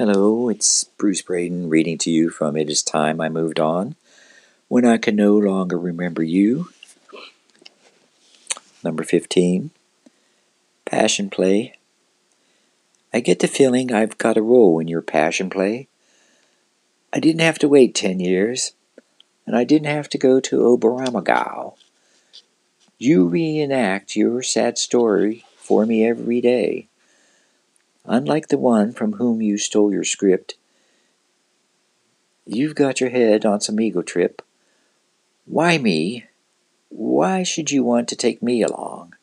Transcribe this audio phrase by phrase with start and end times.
[0.00, 3.96] Hello, it's Bruce Braden reading to you from It Is Time I Moved On
[4.68, 6.68] When I Can No Longer Remember You.
[8.84, 9.72] Number 15
[10.84, 11.74] Passion Play.
[13.12, 15.88] I get the feeling I've got a role in your passion play.
[17.12, 18.74] I didn't have to wait 10 years,
[19.48, 21.74] and I didn't have to go to Oberammergau.
[22.98, 26.86] You reenact your sad story for me every day.
[28.10, 30.54] Unlike the one from whom you stole your script,
[32.46, 34.40] you've got your head on some ego trip.
[35.44, 36.24] Why me?
[36.88, 39.14] Why should you want to take me along?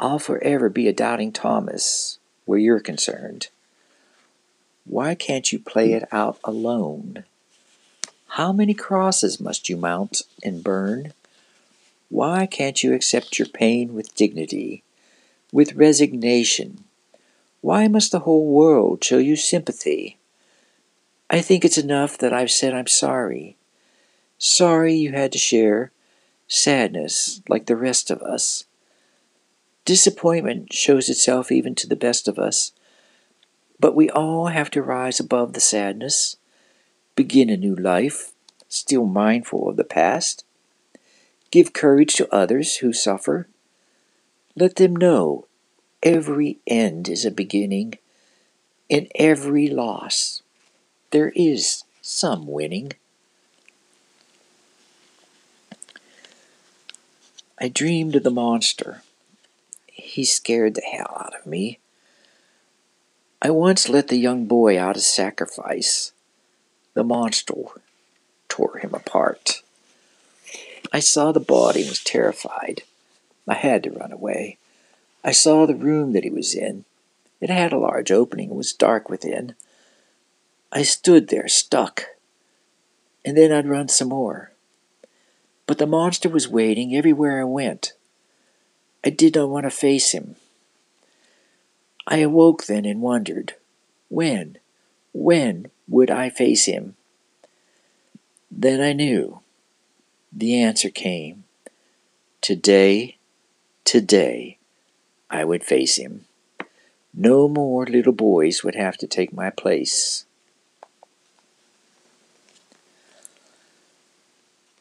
[0.00, 3.50] I'll forever be a doubting Thomas where you're concerned.
[4.84, 7.22] Why can't you play it out alone?
[8.30, 11.12] How many crosses must you mount and burn?
[12.08, 14.82] Why can't you accept your pain with dignity,
[15.52, 16.84] with resignation?
[17.60, 20.18] Why must the whole world show you sympathy?
[21.28, 23.56] I think it's enough that I've said I'm sorry.
[24.38, 25.92] Sorry you had to share
[26.48, 28.64] sadness like the rest of us.
[29.84, 32.72] Disappointment shows itself even to the best of us,
[33.78, 36.36] but we all have to rise above the sadness,
[37.14, 38.32] begin a new life,
[38.68, 40.44] still mindful of the past.
[41.50, 43.48] Give courage to others who suffer.
[44.56, 45.46] Let them know
[46.02, 47.94] every end is a beginning.
[48.88, 50.42] In every loss,
[51.10, 52.92] there is some winning.
[57.60, 59.02] I dreamed of the monster.
[59.86, 61.78] He scared the hell out of me.
[63.42, 66.12] I once let the young boy out as sacrifice.
[66.94, 67.54] The monster
[68.48, 69.62] tore him apart.
[70.92, 72.82] I saw the body and was terrified.
[73.46, 74.58] I had to run away.
[75.22, 76.84] I saw the room that he was in.
[77.40, 79.54] It had a large opening and was dark within.
[80.72, 82.04] I stood there, stuck,
[83.24, 84.52] and then I'd run some more.
[85.66, 87.92] But the monster was waiting everywhere I went.
[89.04, 90.36] I did not want to face him.
[92.06, 93.54] I awoke then and wondered,
[94.08, 94.58] when,
[95.12, 96.96] when would I face him?
[98.50, 99.40] Then I knew.
[100.32, 101.44] The answer came.
[102.40, 103.18] Today,
[103.84, 104.58] today.
[105.30, 106.24] I would face him.
[107.14, 110.24] No more little boys would have to take my place.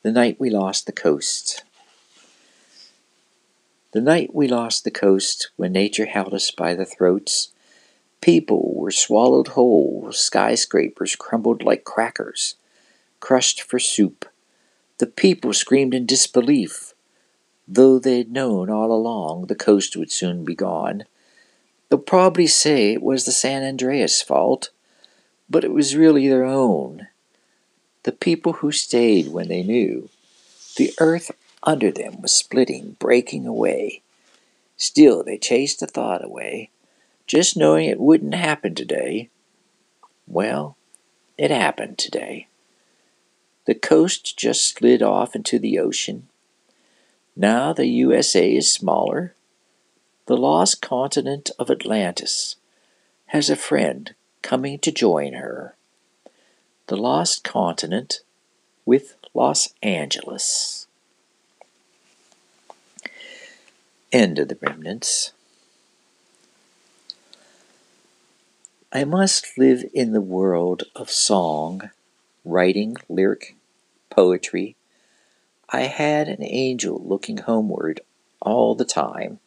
[0.02, 1.64] The night we lost the coast.
[3.92, 7.50] The night we lost the coast, when nature held us by the throats,
[8.22, 12.56] people were swallowed whole, skyscrapers crumbled like crackers,
[13.20, 14.26] crushed for soup.
[15.00, 16.94] The people screamed in disbelief
[17.72, 21.04] though they'd known all along the coast would soon be gone.
[21.88, 24.72] They'll probably say it was the San Andreas fault,
[25.50, 27.08] but it was really their own.
[28.04, 30.10] The people who stayed when they knew.
[30.78, 31.32] The earth
[31.62, 34.02] under them was splitting, breaking away.
[34.76, 36.70] Still, they chased the thought away,
[37.28, 39.30] just knowing it wouldn't happen today.
[40.26, 40.76] Well,
[41.38, 42.48] it happened today.
[43.66, 46.29] The coast just slid off into the ocean,
[47.36, 49.34] now the USA is smaller.
[50.26, 52.56] The lost continent of Atlantis
[53.28, 55.76] has a friend coming to join her.
[56.88, 58.22] The lost continent
[58.86, 60.88] with Los Angeles.
[64.12, 65.34] End of the remnants.
[68.92, 71.92] I must live in the world of song,
[72.44, 73.56] writing, lyric,
[74.10, 74.76] poetry,
[75.72, 78.02] I had an angel looking homeward
[78.42, 79.40] all the time.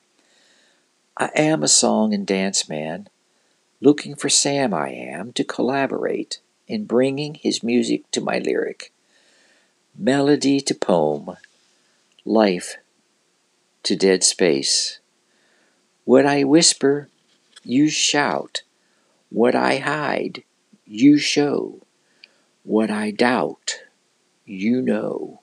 [1.17, 3.09] I am a song and dance man,
[3.81, 6.39] looking for Sam I am to collaborate
[6.69, 8.93] in bringing his music to my lyric.
[9.99, 11.37] Melody to poem,
[12.25, 12.77] life
[13.83, 15.01] to dead space.
[16.05, 17.09] What I whisper,
[17.65, 18.63] you shout.
[19.29, 20.45] What I hide,
[20.87, 21.81] you show.
[22.63, 23.83] What I doubt,
[24.47, 25.42] you know.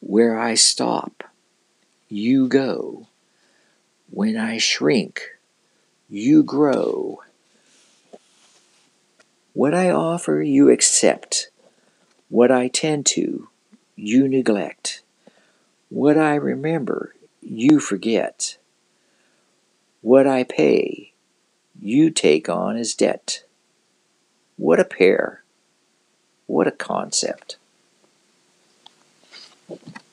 [0.00, 1.24] Where I stop,
[2.08, 3.08] you go.
[4.10, 5.22] When I shrink,
[6.08, 7.20] you grow.
[9.52, 11.50] What I offer, you accept.
[12.28, 13.48] What I tend to,
[13.96, 15.02] you neglect.
[15.88, 18.56] What I remember, you forget.
[20.00, 21.12] What I pay,
[21.80, 23.42] you take on as debt.
[24.56, 25.42] What a pair.
[26.46, 27.56] What a concept.
[29.68, 30.07] Thank you.